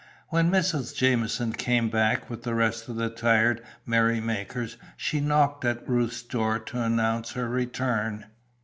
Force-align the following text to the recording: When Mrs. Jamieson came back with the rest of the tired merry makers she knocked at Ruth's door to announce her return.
When 0.29 0.49
Mrs. 0.49 0.95
Jamieson 0.95 1.53
came 1.53 1.87
back 1.89 2.27
with 2.27 2.41
the 2.41 2.55
rest 2.55 2.89
of 2.89 2.95
the 2.95 3.11
tired 3.11 3.61
merry 3.85 4.19
makers 4.19 4.75
she 4.97 5.19
knocked 5.21 5.63
at 5.63 5.87
Ruth's 5.87 6.23
door 6.23 6.57
to 6.57 6.81
announce 6.81 7.33
her 7.33 7.47
return. 7.47 8.25